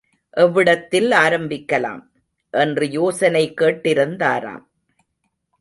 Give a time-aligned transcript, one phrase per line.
[0.29, 2.01] எவ்விடத்தில் ஆரம்பிக்கலாம்?
[2.53, 4.65] என்று யோசனை கேட்டிருந்தாராம்.